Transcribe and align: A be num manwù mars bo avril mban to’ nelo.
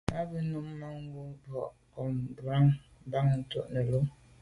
A 0.17 0.19
be 0.29 0.37
num 0.51 0.67
manwù 0.79 1.09
mars 1.15 1.39
bo 1.51 1.61
avril 2.03 2.65
mban 3.05 3.29
to’ 3.49 3.59
nelo. 3.73 3.99